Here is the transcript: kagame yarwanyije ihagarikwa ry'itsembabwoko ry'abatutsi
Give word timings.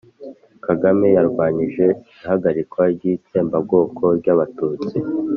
kagame 0.65 1.07
yarwanyije 1.15 1.85
ihagarikwa 2.21 2.81
ry'itsembabwoko 2.95 4.03
ry'abatutsi 4.19 4.95